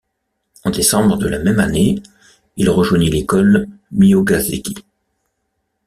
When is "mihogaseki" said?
3.91-4.77